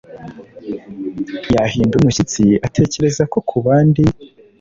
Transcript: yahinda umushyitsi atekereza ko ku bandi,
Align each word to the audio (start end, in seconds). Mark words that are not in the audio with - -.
yahinda 1.53 1.95
umushyitsi 1.97 2.43
atekereza 2.67 3.23
ko 3.31 3.37
ku 3.49 3.57
bandi, 3.65 4.03